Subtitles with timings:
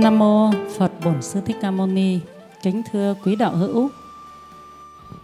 [0.00, 2.18] Nam mô Phật Bổn Sư Thích Ca Mâu Ni.
[2.62, 3.90] Kính thưa quý đạo hữu.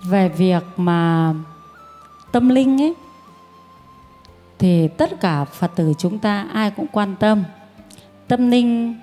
[0.03, 1.35] Về việc mà
[2.33, 2.95] tâm linh ấy,
[4.59, 7.45] thì tất cả Phật tử chúng ta ai cũng quan tâm.
[8.29, 8.97] Tâm linh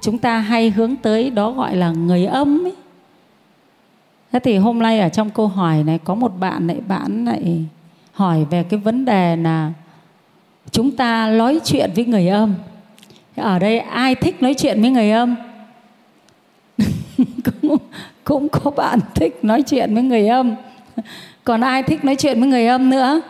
[0.00, 2.74] chúng ta hay hướng tới đó gọi là người âm ấy.
[4.32, 7.64] Thế thì hôm nay ở trong câu hỏi này có một bạn lại bạn lại
[8.12, 9.72] hỏi về cái vấn đề là
[10.70, 12.54] chúng ta nói chuyện với người âm
[13.36, 15.36] ở đây ai thích nói chuyện với người âm?
[17.62, 17.76] Cũng,
[18.24, 20.54] cũng có bạn thích nói chuyện với người âm.
[21.44, 23.20] Còn ai thích nói chuyện với người âm nữa?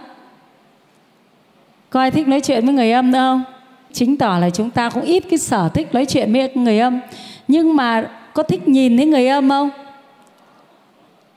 [1.91, 3.45] Có ai thích nói chuyện với người âm nữa không?
[3.93, 7.01] Chính tỏ là chúng ta cũng ít cái sở thích nói chuyện với người âm.
[7.49, 9.71] Nhưng mà có thích nhìn thấy người âm không?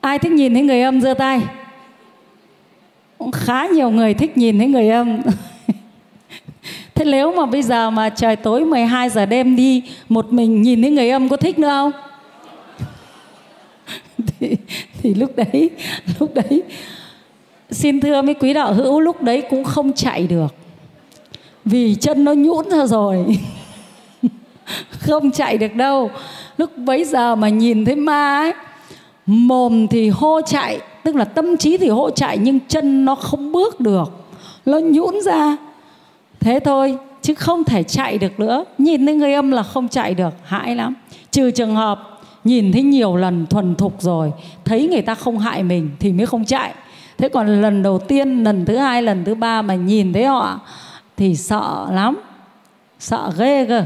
[0.02, 1.42] Ai thích nhìn thấy người âm giơ tay?
[3.18, 5.22] Cũng khá nhiều người thích nhìn thấy người âm.
[7.12, 10.92] nếu mà bây giờ mà trời tối 12 giờ đêm đi một mình nhìn thấy
[10.92, 11.92] người âm có thích nữa không?
[14.40, 14.56] thì,
[15.02, 15.70] thì lúc đấy
[16.20, 16.64] lúc đấy
[17.72, 20.56] xin thưa mấy quý đạo hữu lúc đấy cũng không chạy được.
[21.66, 23.26] Vì chân nó nhũn ra rồi.
[24.90, 26.12] Không chạy được đâu.
[26.58, 28.54] Lúc bấy giờ mà nhìn thấy ma ấy
[29.26, 33.52] mồm thì hô chạy tức là tâm trí thì hô chạy nhưng chân nó không
[33.52, 34.12] bước được.
[34.66, 35.58] Nó nhũn ra
[36.40, 38.66] thế thôi, chứ không thể chạy được nữa.
[38.78, 40.96] Nhìn thấy người âm là không chạy được, hãi lắm.
[41.32, 44.32] Trừ trường hợp, nhìn thấy nhiều lần thuần thục rồi,
[44.66, 46.74] thấy người ta không hại mình thì mới không chạy.
[47.18, 50.60] Thế còn lần đầu tiên, lần thứ hai, lần thứ ba mà nhìn thấy họ
[51.18, 52.18] thì sợ lắm.
[53.00, 53.84] Sợ ghê cơ.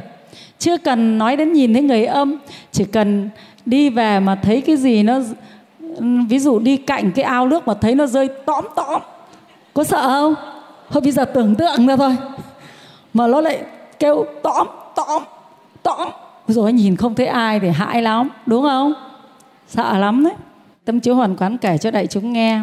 [0.60, 2.38] Chưa cần nói đến nhìn thấy người âm,
[2.72, 3.30] chỉ cần
[3.66, 5.20] đi về mà thấy cái gì nó
[6.30, 9.02] ví dụ đi cạnh cái ao nước mà thấy nó rơi tõm tõm.
[9.74, 10.36] Có sợ không?
[10.90, 12.16] Thôi bây giờ tưởng tượng ra thôi.
[13.14, 13.64] Mà nó lại
[14.00, 15.24] kêu tõm tõm
[15.84, 16.10] tõm.
[16.48, 18.94] Rồi nhìn không thấy ai thì hại lắm đúng không?
[19.68, 20.34] Sợ lắm đấy.
[20.86, 22.62] Tâm chiếu hoàn quán kể cho đại chúng nghe.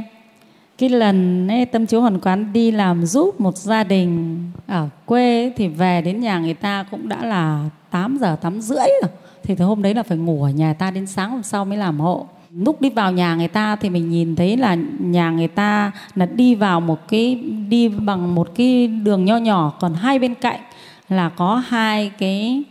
[0.78, 5.52] Cái lần ấy, tâm chiếu hoàn quán đi làm giúp một gia đình ở quê
[5.56, 9.10] thì về đến nhà người ta cũng đã là 8 giờ 8 rưỡi rồi.
[9.42, 11.78] Thì từ hôm đấy là phải ngủ ở nhà ta đến sáng hôm sau mới
[11.78, 15.48] làm hộ lúc đi vào nhà người ta thì mình nhìn thấy là nhà người
[15.48, 17.34] ta là đi vào một cái,
[17.68, 20.60] đi bằng một cái đường nho nhỏ, còn hai bên cạnh
[21.08, 22.62] là có hai cái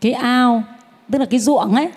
[0.00, 0.62] cái ao,
[1.10, 1.90] tức là cái ruộng ấy.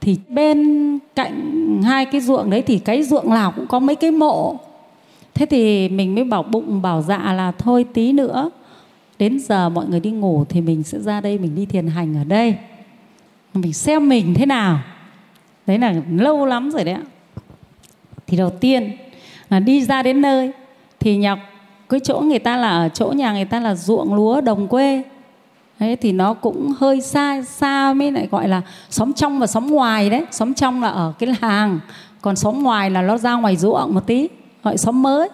[0.00, 4.10] Thì bên cạnh hai cái ruộng đấy thì cái ruộng nào cũng có mấy cái
[4.10, 4.56] mộ.
[5.34, 8.50] Thế thì mình mới bảo bụng, bảo dạ là thôi tí nữa,
[9.18, 12.16] đến giờ mọi người đi ngủ thì mình sẽ ra đây, mình đi thiền hành
[12.16, 12.54] ở đây.
[13.54, 14.80] Mình xem mình thế nào
[15.70, 17.02] đấy là lâu lắm rồi đấy ạ.
[18.26, 18.96] Thì đầu tiên
[19.50, 20.52] là đi ra đến nơi,
[21.00, 21.38] thì nhọc,
[21.88, 25.02] cái chỗ người ta là ở chỗ nhà người ta là ruộng lúa đồng quê.
[25.78, 29.66] Đấy, thì nó cũng hơi xa xa mới lại gọi là xóm trong và xóm
[29.66, 30.24] ngoài đấy.
[30.30, 31.80] Xóm trong là ở cái làng,
[32.20, 34.28] còn xóm ngoài là nó ra ngoài ruộng một tí,
[34.62, 35.28] gọi xóm mới.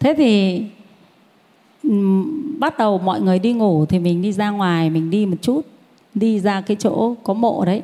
[0.00, 0.62] Thế thì
[2.58, 5.60] bắt đầu mọi người đi ngủ thì mình đi ra ngoài, mình đi một chút,
[6.14, 7.82] đi ra cái chỗ có mộ đấy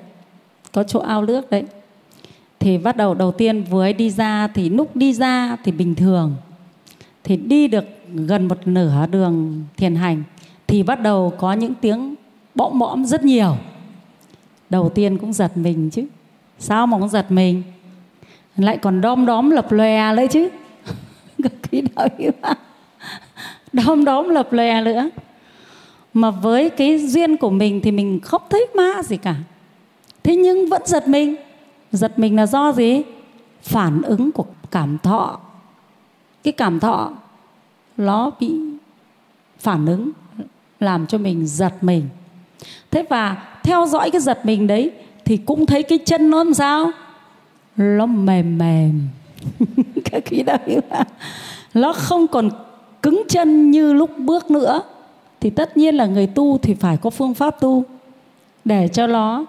[0.75, 1.65] có chỗ ao nước đấy.
[2.61, 5.95] Thì bắt đầu đầu tiên vừa ấy đi ra thì lúc đi ra thì bình
[5.95, 6.37] thường.
[7.25, 10.23] Thì đi được gần một nửa đường thiền hành
[10.67, 12.15] thì bắt đầu có những tiếng
[12.55, 13.57] bõm bõm rất nhiều.
[14.71, 16.05] Đầu tiên cũng giật mình chứ.
[16.59, 17.63] Sao mà cũng giật mình?
[18.57, 20.49] Lại còn đom đóm lập lòe nữa chứ.
[21.71, 22.31] Cái đợi
[23.73, 25.11] đom đóm lập lòe nữa.
[26.15, 29.37] Mà với cái duyên của mình thì mình không thích ma gì cả
[30.25, 31.37] thế nhưng vẫn giật mình.
[31.93, 33.03] Giật mình là do gì?
[33.63, 35.41] Phản ứng của cảm thọ.
[36.45, 37.13] Cái cảm thọ,
[37.97, 38.61] nó bị
[39.59, 40.11] phản ứng,
[40.81, 42.09] làm cho mình giật mình.
[42.91, 44.91] Thế và theo dõi cái giật mình đấy,
[45.25, 46.91] thì cũng thấy cái chân nó làm sao?
[47.77, 49.09] Nó mềm mềm.
[50.05, 50.59] Các khí đạo
[51.75, 52.51] nó không còn
[53.03, 54.83] cứng chân như lúc bước nữa.
[55.41, 57.85] Thì tất nhiên là người tu thì phải có phương pháp tu
[58.65, 59.45] để cho nó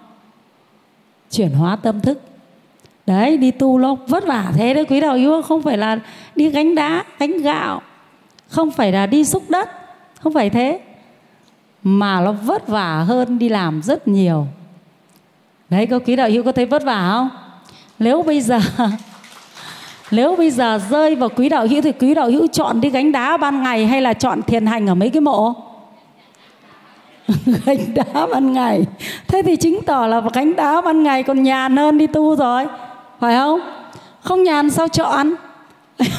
[1.30, 2.20] chuyển hóa tâm thức.
[3.06, 5.98] Đấy, đi tu nó vất vả thế đấy quý đạo yêu không phải là
[6.36, 7.82] đi gánh đá, gánh gạo,
[8.48, 9.70] không phải là đi xúc đất,
[10.20, 10.80] không phải thế.
[11.82, 14.46] Mà nó vất vả hơn đi làm rất nhiều.
[15.70, 17.28] Đấy, có quý đạo hữu có thấy vất vả không?
[17.98, 18.58] Nếu bây giờ,
[20.10, 23.12] nếu bây giờ rơi vào quý đạo hữu thì quý đạo hữu chọn đi gánh
[23.12, 25.65] đá ban ngày hay là chọn thiền hành ở mấy cái mộ?
[27.66, 28.84] gánh đá ban ngày.
[29.28, 32.66] Thế thì chứng tỏ là gánh đá ban ngày còn nhàn hơn đi tu rồi.
[33.20, 33.60] Phải không?
[34.20, 35.34] Không nhàn sao chọn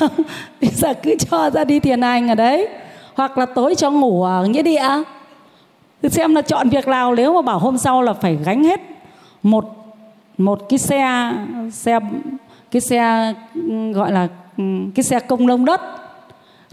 [0.62, 2.68] bây giờ cứ cho ra đi thiền hành ở đấy.
[3.15, 4.88] Hoặc là tối cho ngủ ở nghĩa địa.
[6.04, 7.15] Xem là chọn việc nào.
[7.15, 8.81] Nếu mà bảo hôm sau là phải gánh hết
[9.44, 9.77] một
[10.38, 11.33] một cái xe
[11.71, 12.00] xe,
[12.71, 13.33] cái xe,
[13.94, 14.27] gọi là,
[14.95, 15.81] cái xe công nông đất,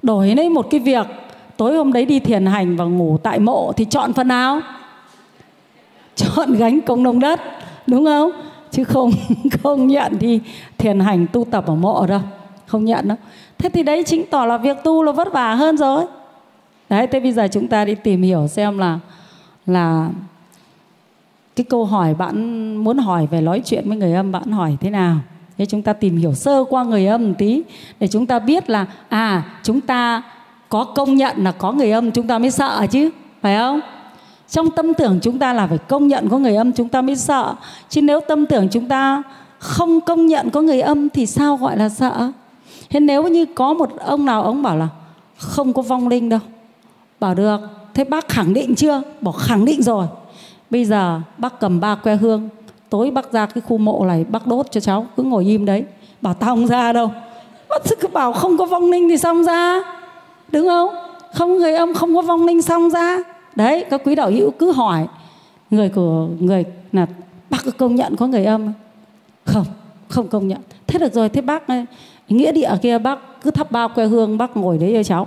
[0.02, 1.06] đổi lấy một cái việc
[1.56, 4.60] tối hôm đấy đi thiền hành và ngủ tại mộ thì chọn phần nào?
[6.14, 7.40] Chọn gánh công nông đất,
[7.86, 8.30] đúng không?
[8.70, 9.10] Chứ không
[9.62, 10.40] không nhận thì
[10.78, 12.20] thiền hành tu tập ở mộ đâu.
[12.66, 13.18] Không nhận đâu.
[13.58, 16.04] Thế thì đấy chính tỏ là việc tu là vất vả hơn rồi.
[16.88, 18.98] Đấy, thế bây giờ chúng ta đi tìm hiểu xem là
[19.66, 20.08] là
[21.56, 24.90] cái câu hỏi bạn muốn hỏi về nói chuyện với người âm bạn hỏi thế
[24.90, 25.16] nào.
[25.58, 27.62] Để chúng ta tìm hiểu sơ qua người âm một tí,
[28.00, 30.22] để chúng ta biết là à chúng ta
[30.68, 33.10] có công nhận là có người âm chúng ta mới sợ chứ,
[33.42, 33.80] phải không?
[34.48, 37.16] Trong tâm tưởng chúng ta là phải công nhận có người âm chúng ta mới
[37.16, 37.54] sợ.
[37.88, 39.22] Chứ nếu tâm tưởng chúng ta
[39.58, 42.30] không công nhận có người âm thì sao gọi là sợ?
[42.90, 44.88] Thế nếu như có một ông nào, ông bảo là
[45.38, 46.40] không có vong linh đâu.
[47.20, 47.60] Bảo được,
[47.94, 49.02] thế bác khẳng định chưa?
[49.20, 50.06] Bảo khẳng định rồi.
[50.70, 52.48] Bây giờ bác cầm ba que hương,
[52.90, 55.84] tối bác ra cái khu mộ này, bác đốt cho cháu, cứ ngồi im đấy.
[56.20, 57.10] Bảo tao không ra đâu.
[57.68, 59.80] Bác cứ bảo không có vong linh thì xong ra?
[60.54, 60.88] Đúng không?
[61.32, 63.18] Không, người âm không có vong linh xong ra.
[63.56, 65.06] Đấy, các quý đạo hữu cứ hỏi,
[65.70, 67.06] người của, người là
[67.50, 68.72] bác có công nhận có người âm
[69.44, 69.64] không?
[70.08, 70.58] Không công nhận.
[70.86, 71.74] Thế được rồi, thế bác ờ,
[72.28, 75.26] nghĩa địa kia bác cứ thắp bao que hương, bác ngồi đấy cho cháu.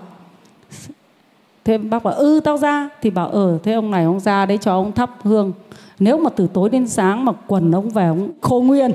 [1.66, 2.90] Thế bác bảo ừ tao ra.
[3.02, 5.54] Thì bảo ờ thế ông này ông ra đấy cho ông thắp hương.
[6.00, 8.92] Nếu mà từ tối đến sáng mà quần ông về ông khô nguyên,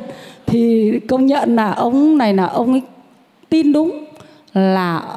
[0.47, 2.83] thì công nhận là ông này là ông ấy
[3.49, 4.05] tin đúng
[4.55, 5.17] là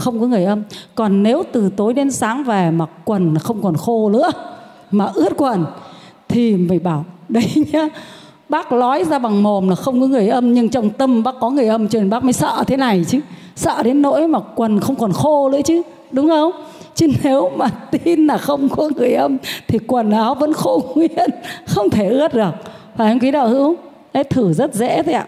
[0.00, 0.62] không có người âm.
[0.94, 4.30] Còn nếu từ tối đến sáng về mà quần không còn khô nữa,
[4.90, 5.66] mà ướt quần,
[6.28, 7.88] thì mày bảo, đấy nhá,
[8.48, 11.50] bác nói ra bằng mồm là không có người âm, nhưng trong tâm bác có
[11.50, 13.20] người âm cho nên bác mới sợ thế này chứ.
[13.56, 15.82] Sợ đến nỗi mà quần không còn khô nữa chứ,
[16.12, 16.52] đúng không?
[16.94, 17.68] Chứ nếu mà
[18.04, 19.36] tin là không có người âm,
[19.68, 21.28] thì quần áo vẫn khô nguyên,
[21.66, 22.50] không thể ướt được.
[22.96, 23.76] Phải không, quý đạo hữu?
[24.14, 25.26] Đấy, thử rất dễ thôi ạ.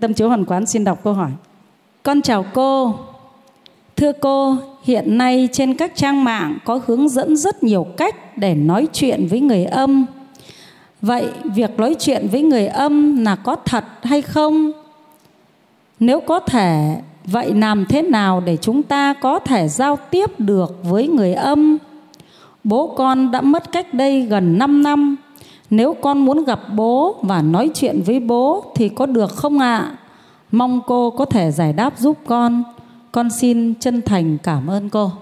[0.00, 1.30] Tâm chiếu hoàn quán xin đọc câu hỏi.
[2.02, 2.94] Con chào cô
[3.96, 8.54] thưa cô, hiện nay trên các trang mạng có hướng dẫn rất nhiều cách để
[8.54, 10.06] nói chuyện với người âm.
[11.02, 14.72] Vậy việc nói chuyện với người âm là có thật hay không?
[16.00, 20.78] Nếu có thể, vậy làm thế nào để chúng ta có thể giao tiếp được
[20.82, 21.78] với người âm?
[22.64, 25.16] Bố con đã mất cách đây gần 5 năm.
[25.70, 29.76] Nếu con muốn gặp bố và nói chuyện với bố thì có được không ạ?
[29.76, 29.96] À?
[30.54, 32.62] mong cô có thể giải đáp giúp con
[33.14, 35.12] con xin chân thành cảm ơn cô.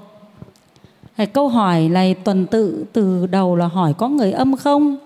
[1.17, 4.97] Cái câu hỏi này tuần tự từ đầu là hỏi có người âm không?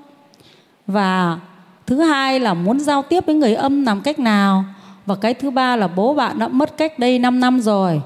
[0.87, 1.38] Và
[1.87, 4.65] thứ hai là muốn giao tiếp với người âm làm cách nào?
[5.06, 8.00] Và cái thứ ba là bố bạn đã mất cách đây 5 năm rồi,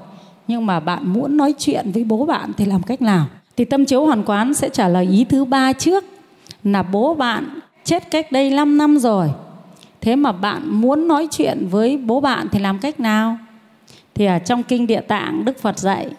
[0.47, 3.25] nhưng mà bạn muốn nói chuyện với bố bạn thì làm cách nào?
[3.57, 6.03] Thì tâm chiếu hoàn quán sẽ trả lời ý thứ ba trước,
[6.63, 9.31] là bố bạn chết cách đây 5 năm rồi.
[10.01, 13.37] Thế mà bạn muốn nói chuyện với bố bạn thì làm cách nào?
[14.15, 16.09] Thì ở trong kinh địa tạng, đức phật dạy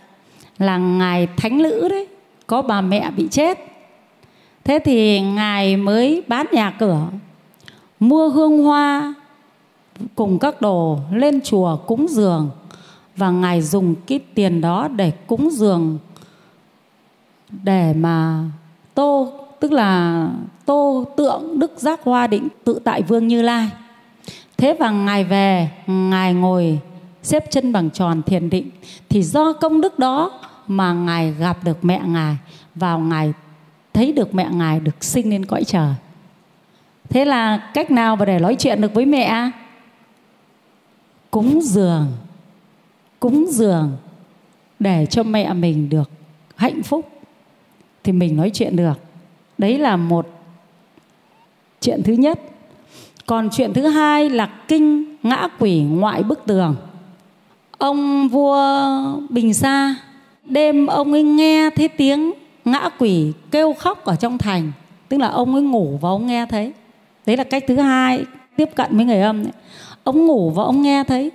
[0.59, 2.06] là ngài thánh lữ đấy,
[2.47, 3.59] có bà mẹ bị chết.
[4.65, 7.07] Thế thì ngài mới bán nhà cửa,
[8.00, 9.14] mua hương hoa
[10.14, 12.50] cùng các đồ lên chùa cúng dường
[13.16, 15.99] và ngài dùng cái tiền đó để cúng dường
[17.62, 18.45] để mà
[18.95, 20.28] tô, tức là
[20.64, 23.69] tô tượng đức giác hoa định tự tại vương như lai.
[24.57, 26.78] Thế và ngài về, ngài ngồi
[27.23, 28.71] xếp chân bằng tròn thiền định,
[29.09, 32.37] thì do công đức đó mà ngài gặp được mẹ ngài
[32.75, 33.33] vào ngài
[33.93, 35.95] thấy được mẹ ngài được sinh lên cõi trời.
[37.09, 39.50] Thế là cách nào mà để nói chuyện được với mẹ?
[41.31, 42.07] Cúng dường
[43.21, 43.97] cúng dường
[44.79, 46.11] để cho mẹ mình được
[46.57, 47.09] hạnh phúc.
[48.05, 48.99] Thì mình nói chuyện được.
[49.59, 50.29] Đấy là một
[51.81, 52.41] chuyện thứ nhất.
[53.26, 56.76] Còn chuyện thứ hai là kinh ngã quỷ ngoại bức tường
[57.83, 58.59] ông vua
[59.29, 59.95] bình sa,
[60.45, 62.33] đêm ông ấy nghe thấy tiếng
[62.65, 64.73] ngã quỷ kêu khóc ở trong thành.
[65.09, 66.73] Tức là ông ấy ngủ và ông nghe thấy.
[67.27, 68.25] Đấy là cách thứ hai
[68.57, 69.53] tiếp cận với người âm ấy.
[70.05, 71.31] ông ngủ và ông nghe thấy.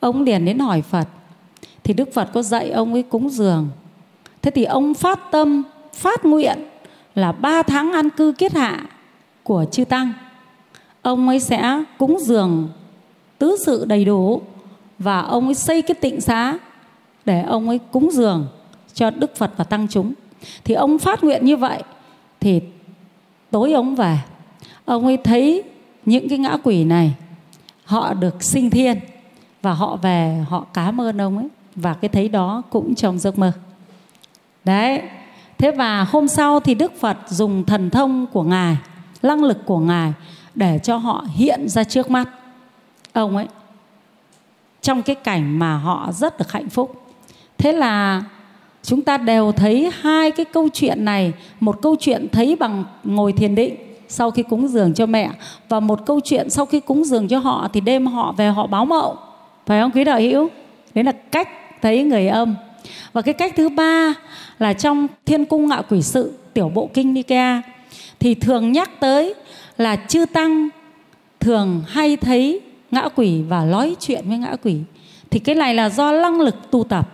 [0.00, 1.08] Ông liền đến hỏi phật.
[1.84, 3.68] Thì đức phật có dạy ông ấy cúng dường.
[4.42, 5.62] Thế thì ông phát tâm,
[5.94, 6.58] phát nguyện
[7.14, 8.86] là ba tháng an cư kiết hạ
[9.42, 10.12] của chư tăng.
[11.02, 12.68] Ông ấy sẽ cúng dường
[13.38, 14.42] tứ sự đầy đủ
[14.98, 16.58] và ông ấy xây cái tịnh xá
[17.24, 18.46] để ông ấy cúng dường
[18.94, 20.12] cho đức phật và tăng chúng.
[20.64, 21.82] Thì ông phát nguyện như vậy,
[22.40, 22.60] thì
[23.50, 24.18] tối ông về,
[24.84, 25.62] ông ấy thấy
[26.04, 27.14] những cái ngã quỷ này,
[27.84, 28.98] họ được sinh thiên
[29.62, 31.48] và họ về, họ cảm ơn ông ấy.
[31.74, 33.52] Và cái thấy đó cũng trong giấc mơ.
[34.64, 35.02] Đấy,
[35.58, 38.76] thế và hôm sau thì đức phật dùng thần thông của ngài,
[39.22, 40.12] năng lực của ngài
[40.54, 42.28] để cho họ hiện ra trước mắt.
[43.12, 43.46] Ông ấy
[44.86, 47.02] trong cái cảnh mà họ rất được hạnh phúc.
[47.58, 48.22] Thế là
[48.82, 53.32] chúng ta đều thấy hai cái câu chuyện này, một câu chuyện thấy bằng ngồi
[53.32, 53.76] thiền định
[54.08, 55.30] sau khi cúng dường cho mẹ
[55.68, 58.66] và một câu chuyện sau khi cúng dường cho họ thì đêm họ về họ
[58.66, 59.16] báo mộng
[59.66, 60.48] phải không quý đạo hữu?
[60.94, 61.48] Đấy là cách
[61.82, 62.54] thấy người âm.
[63.12, 64.14] Và cái cách thứ ba
[64.58, 67.62] là trong thiên cung ngạo quỷ sự, tiểu bộ kinh Nikea,
[68.20, 69.34] thì thường nhắc tới
[69.78, 70.68] là chư tăng
[71.40, 72.60] thường hay thấy
[72.96, 74.76] ngã quỷ và nói chuyện với ngã quỷ
[75.30, 77.08] thì cái này là do năng lực tu tập.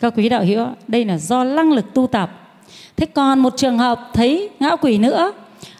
[0.00, 2.30] Các quý đạo hữu đây là do năng lực tu tập.
[2.96, 5.32] Thế còn một trường hợp thấy ngã quỷ nữa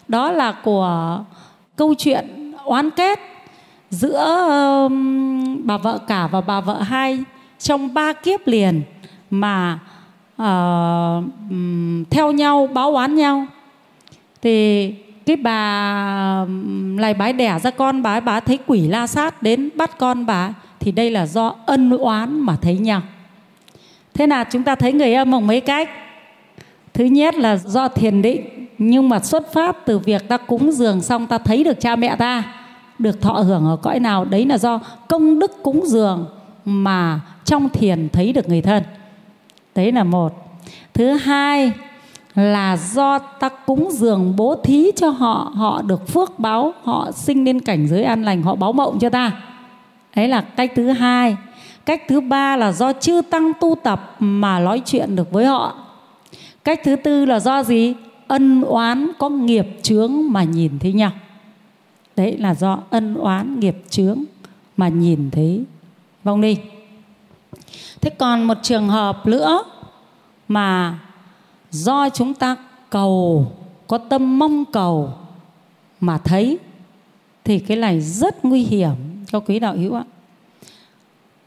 [0.07, 1.19] đó là của
[1.75, 3.19] câu chuyện oán kết
[3.89, 4.47] giữa
[4.85, 7.19] um, bà vợ cả và bà vợ hai
[7.59, 8.81] trong ba kiếp liền
[9.29, 9.79] mà
[10.41, 13.45] uh, um, theo nhau báo oán nhau.
[14.41, 14.93] Thì
[15.25, 16.45] cái bà
[16.95, 20.53] này bái đẻ ra con, bà bà thấy quỷ la sát đến bắt con bà
[20.79, 23.01] thì đây là do ân oán mà thấy nhau.
[24.13, 25.89] Thế nào chúng ta thấy người âm bằng mấy cách.
[26.93, 31.01] Thứ nhất là do thiền định, nhưng mà xuất phát từ việc ta cúng dường
[31.01, 32.43] xong ta thấy được cha mẹ ta,
[32.99, 36.25] được thọ hưởng ở cõi nào, đấy là do công đức cúng dường
[36.65, 38.83] mà trong thiền thấy được người thân.
[39.75, 40.61] Đấy là một.
[40.93, 41.71] Thứ hai
[42.35, 47.45] là do ta cúng dường bố thí cho họ họ được phước báo, họ sinh
[47.45, 49.31] lên cảnh giới an lành, họ báo mộng cho ta.
[50.15, 51.37] Đấy là cách thứ hai.
[51.85, 55.75] Cách thứ ba là do chư tăng tu tập mà nói chuyện được với họ.
[56.63, 57.93] Cách thứ tư là do gì?
[58.27, 61.11] Ân oán có nghiệp chướng mà nhìn thấy nhau.
[62.15, 64.23] Đấy là do ân oán nghiệp chướng
[64.77, 65.63] mà nhìn thấy.
[66.23, 66.57] Vong đi.
[68.01, 69.63] Thế còn một trường hợp nữa
[70.47, 70.99] mà
[71.71, 72.55] do chúng ta
[72.89, 73.51] cầu,
[73.87, 75.13] có tâm mong cầu
[75.99, 76.57] mà thấy,
[77.43, 78.95] thì cái này rất nguy hiểm
[79.27, 80.03] cho quý đạo hữu ạ.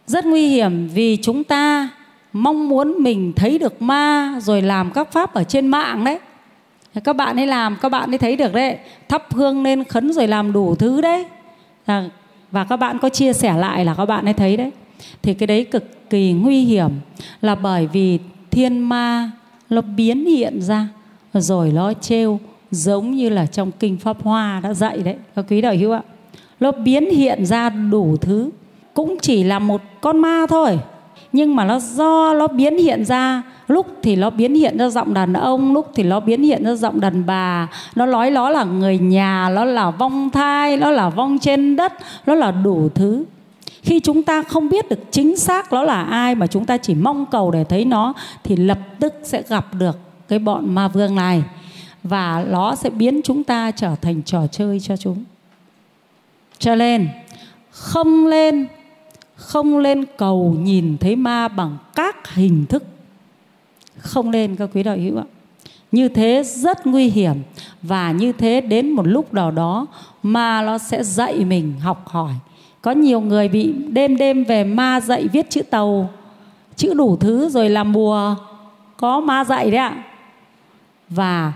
[0.06, 1.88] Rất nguy hiểm vì chúng ta
[2.32, 6.18] mong muốn mình thấy được ma rồi làm các pháp ở trên mạng đấy.
[7.04, 8.78] Các bạn ấy làm, các bạn ấy thấy được đấy.
[9.08, 11.26] Thắp hương lên khấn rồi làm đủ thứ đấy.
[12.50, 14.70] Và các bạn có chia sẻ lại là các bạn ấy thấy đấy.
[15.22, 16.90] Thì cái đấy cực kỳ nguy hiểm
[17.40, 18.18] là bởi vì
[18.50, 19.30] thiên ma
[19.74, 20.88] nó biến hiện ra.
[21.34, 22.40] Rồi nó trêu
[22.70, 25.16] giống như là trong kinh pháp hoa đã dạy đấy.
[25.36, 26.02] Các quý đạo hữu ạ.
[26.60, 28.50] Nó biến hiện ra đủ thứ.
[28.94, 30.78] Cũng chỉ là một con ma thôi.
[31.32, 33.42] Nhưng mà nó do nó biến hiện ra.
[33.68, 36.74] Lúc thì nó biến hiện ra giọng đàn ông, lúc thì nó biến hiện ra
[36.74, 37.68] giọng đàn bà.
[37.94, 41.92] Nó nói nó là người nhà, nó là vong thai, nó là vong trên đất,
[42.26, 43.24] nó là đủ thứ
[43.84, 46.94] khi chúng ta không biết được chính xác nó là ai mà chúng ta chỉ
[46.94, 48.12] mong cầu để thấy nó,
[48.44, 49.98] thì lập tức sẽ gặp được
[50.28, 51.42] cái bọn ma vương này.
[52.02, 55.24] Và nó sẽ biến chúng ta trở thành trò chơi cho chúng.
[56.58, 57.08] Cho nên
[57.70, 58.66] không lên
[59.36, 62.84] không lên cầu nhìn thấy ma bằng các hình thức.
[63.98, 65.24] Không lên các quý đạo hữu ạ.
[65.92, 67.36] Như thế rất nguy hiểm.
[67.82, 69.86] Và như thế đến một lúc nào đó,
[70.22, 72.32] ma nó sẽ dạy mình học hỏi
[72.84, 76.10] có nhiều người bị đêm đêm về ma dạy viết chữ tàu,
[76.76, 78.34] chữ đủ thứ rồi làm bùa.
[78.96, 80.04] Có ma dạy đấy ạ.
[81.08, 81.52] Và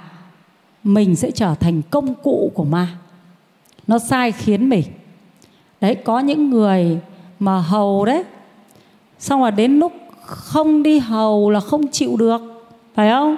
[0.85, 2.89] mình sẽ trở thành công cụ của ma.
[3.87, 4.85] Nó sai khiến mình.
[5.81, 6.99] Đấy, có những người
[7.39, 8.25] mà hầu đấy.
[9.19, 9.93] Xong rồi đến lúc
[10.27, 12.41] không đi hầu là không chịu được,
[12.95, 13.37] phải không?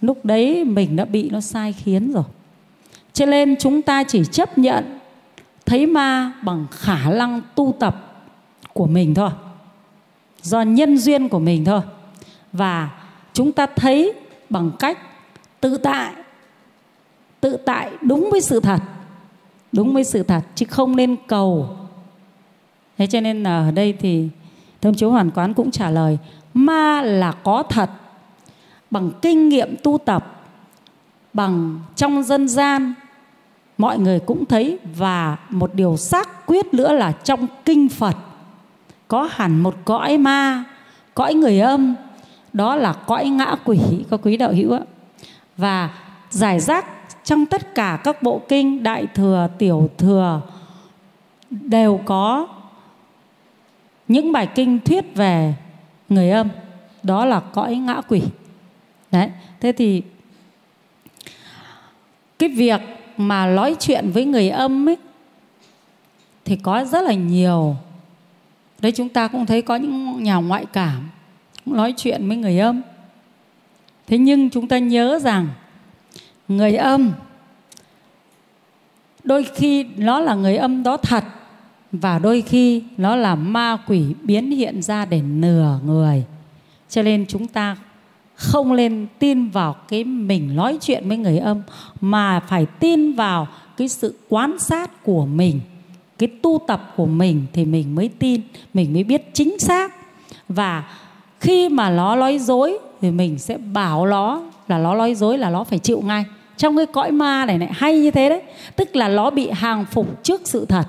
[0.00, 2.24] Lúc đấy mình đã bị nó sai khiến rồi.
[3.12, 4.98] Cho nên chúng ta chỉ chấp nhận
[5.72, 8.24] thấy ma bằng khả năng tu tập
[8.72, 9.30] của mình thôi,
[10.42, 11.80] do nhân duyên của mình thôi.
[12.52, 12.90] Và
[13.32, 14.12] chúng ta thấy
[14.50, 14.98] bằng cách
[15.60, 16.12] tự tại
[17.40, 18.78] tự tại đúng với sự thật,
[19.72, 21.76] đúng với sự thật chứ không nên cầu.
[22.98, 24.28] Thế cho nên ở đây thì
[24.80, 26.18] thơm chiếu hoàn quán cũng trả lời,
[26.54, 27.90] ma là có thật
[28.90, 30.42] bằng kinh nghiệm tu tập,
[31.32, 32.94] bằng trong dân gian
[33.82, 38.16] mọi người cũng thấy và một điều xác quyết nữa là trong kinh Phật
[39.08, 40.64] có hẳn một cõi ma,
[41.14, 41.94] cõi người âm,
[42.52, 43.78] đó là cõi ngã quỷ
[44.10, 44.80] có quý đạo hữu ạ.
[45.56, 45.90] Và
[46.30, 46.86] giải rác
[47.24, 50.40] trong tất cả các bộ kinh đại thừa, tiểu thừa
[51.50, 52.48] đều có
[54.08, 55.54] những bài kinh thuyết về
[56.08, 56.48] người âm,
[57.02, 58.22] đó là cõi ngã quỷ.
[59.10, 60.02] Đấy, thế thì
[62.38, 62.80] cái việc
[63.16, 64.96] mà nói chuyện với người âm ấy,
[66.44, 67.76] thì có rất là nhiều.
[68.80, 71.08] Đấy, chúng ta cũng thấy có những nhà ngoại cảm
[71.64, 72.82] cũng nói chuyện với người âm.
[74.06, 75.48] Thế nhưng chúng ta nhớ rằng
[76.48, 77.12] người âm,
[79.24, 81.24] đôi khi nó là người âm đó thật
[81.92, 86.24] và đôi khi nó là ma quỷ biến hiện ra để nửa người.
[86.88, 87.76] Cho nên chúng ta
[88.34, 91.62] không nên tin vào cái mình nói chuyện với người âm,
[92.00, 95.60] mà phải tin vào cái sự quan sát của mình.
[96.18, 98.40] Cái tu tập của mình thì mình mới tin,
[98.74, 99.92] mình mới biết chính xác.
[100.48, 100.84] Và
[101.40, 105.50] khi mà nó nói dối thì mình sẽ bảo nó là nó nói dối là
[105.50, 106.24] nó phải chịu ngay.
[106.56, 108.42] Trong cái cõi ma này này, hay như thế đấy.
[108.76, 110.86] Tức là nó bị hàng phục trước sự thật.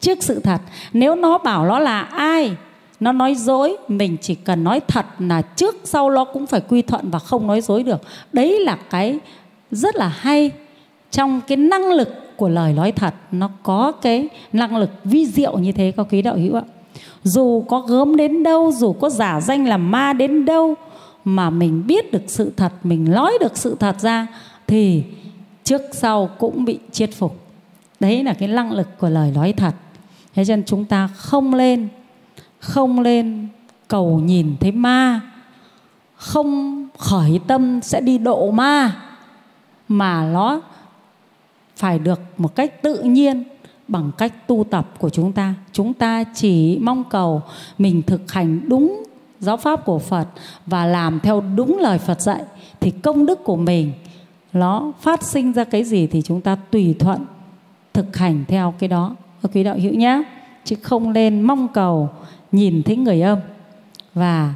[0.00, 0.60] Trước sự thật.
[0.92, 2.56] Nếu nó bảo nó là ai
[3.00, 6.82] nó nói dối, mình chỉ cần nói thật là trước sau nó cũng phải quy
[6.82, 8.00] thuận và không nói dối được.
[8.32, 9.18] Đấy là cái
[9.70, 10.50] rất là hay
[11.10, 13.14] trong cái năng lực của lời nói thật.
[13.32, 16.62] Nó có cái năng lực vi diệu như thế, có quý đạo hữu ạ.
[17.24, 20.74] Dù có gớm đến đâu, dù có giả danh là ma đến đâu
[21.24, 24.26] mà mình biết được sự thật, mình nói được sự thật ra
[24.66, 25.02] thì
[25.64, 27.36] trước sau cũng bị chiết phục.
[28.00, 29.74] Đấy là cái năng lực của lời nói thật.
[30.34, 31.88] Thế nên chúng ta không lên
[32.58, 33.48] không lên
[33.88, 35.20] cầu nhìn thấy ma.
[36.16, 38.96] Không khởi tâm sẽ đi độ ma.
[39.88, 40.60] Mà nó
[41.76, 43.44] phải được một cách tự nhiên
[43.88, 45.54] bằng cách tu tập của chúng ta.
[45.72, 47.42] Chúng ta chỉ mong cầu
[47.78, 49.04] mình thực hành đúng
[49.40, 50.26] giáo pháp của phật
[50.66, 52.42] và làm theo đúng lời phật dạy
[52.80, 53.92] thì công đức của mình
[54.52, 57.24] nó phát sinh ra cái gì thì chúng ta tùy thuận
[57.92, 59.16] thực hành theo cái đó.
[59.54, 60.22] Quý đạo hữu nhé,
[60.64, 62.08] chứ không nên mong cầu
[62.52, 63.38] nhìn thấy người âm.
[64.14, 64.54] Và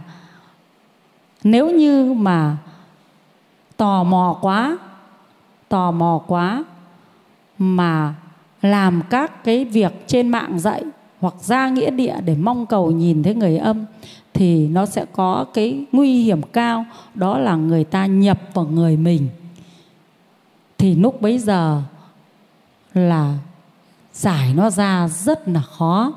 [1.44, 2.56] nếu như mà
[3.76, 4.78] tò mò quá,
[5.68, 6.64] tò mò quá
[7.58, 8.14] mà
[8.62, 10.85] làm các cái việc trên mạng dạy
[11.20, 13.85] hoặc ra nghĩa địa để mong cầu nhìn thấy người âm,
[14.35, 18.96] thì nó sẽ có cái nguy hiểm cao, đó là người ta nhập vào người
[18.96, 19.28] mình.
[20.78, 21.83] Thì lúc bấy giờ
[22.94, 23.35] là
[24.12, 26.12] giải nó ra rất là khó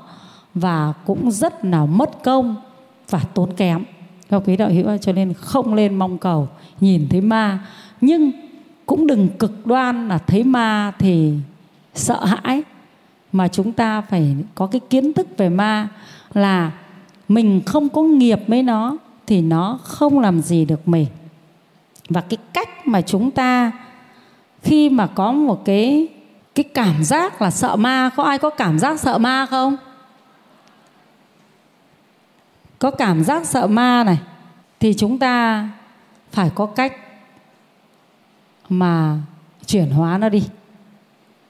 [0.56, 2.56] và cũng rất là mất công
[3.10, 3.84] và tốn kém.
[4.30, 6.48] Các quý đạo hữu cho nên không nên mong cầu
[6.80, 7.66] nhìn thấy ma.
[8.02, 8.32] Nhưng
[8.86, 11.34] cũng đừng cực đoan là thấy ma thì
[11.94, 12.64] sợ hãi.
[13.32, 15.88] Mà chúng ta phải có cái kiến thức về ma
[16.34, 16.72] là
[17.28, 21.08] mình không có nghiệp với nó thì nó không làm gì được mình.
[22.10, 23.72] Và cái cách mà chúng ta
[24.64, 26.08] khi mà có một cái
[26.56, 29.78] cái cảm giác là sợ ma, có ai có cảm giác sợ ma không?
[32.86, 34.18] Có cảm giác sợ ma này,
[34.80, 35.70] thì chúng ta
[36.32, 36.94] phải có cách
[38.70, 39.18] mà
[39.66, 40.44] chuyển hóa nó đi.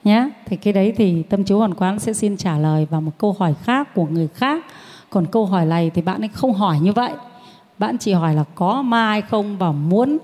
[0.04, 3.12] Nhé thì cái đấy thì tâm chú hoàn quán sẽ xin trả lời vào một
[3.17, 4.65] câu hỏi khác của người khác.
[5.10, 7.12] Còn câu hỏi này thì bạn ấy không hỏi như vậy.
[7.78, 10.17] Bạn chỉ hỏi là có ma hay không và muốn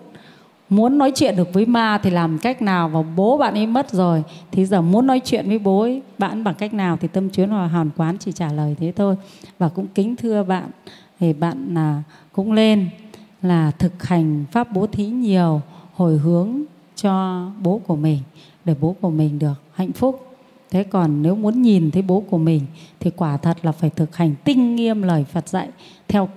[0.71, 3.91] muốn nói chuyện được với ma thì làm cách nào và bố bạn ấy mất
[3.91, 4.23] rồi?
[4.51, 7.49] Thì giờ muốn nói chuyện với bố ấy, bạn bằng cách nào thì tâm chuyến
[7.49, 9.15] và hòn quán chỉ trả lời thế thôi.
[9.59, 10.69] Và cũng kính thưa bạn
[11.19, 12.89] thì bạn là cũng lên
[13.41, 15.61] là thực hành pháp bố thí nhiều
[15.93, 16.61] hồi hướng
[16.95, 18.19] cho bố của mình
[18.65, 20.27] để bố của mình được hạnh phúc.
[20.69, 22.61] Thế còn nếu muốn nhìn thấy bố của mình
[22.99, 25.69] thì quả thật là phải thực hành tinh nghiêm lời Phật dạy
[26.07, 26.29] theo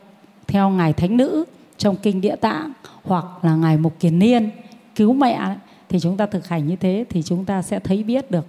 [0.47, 1.45] theo ngài thánh nữ
[1.85, 2.73] trong kinh địa tạng
[3.05, 4.51] hoặc là ngài mục kiền niên
[4.97, 5.57] cứu mẹ
[5.89, 8.47] thì chúng ta thực hành như thế thì chúng ta sẽ thấy biết được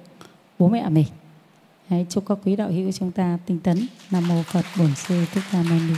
[0.59, 1.05] bố mẹ mình.
[1.89, 3.87] Đấy, chúc các quý đạo hữu chúng ta tinh tấn.
[4.11, 5.95] Nam mô phật bổn sư thích ca mâu ni.